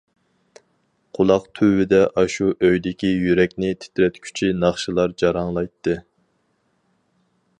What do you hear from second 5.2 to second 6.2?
جاراڭلايتتى.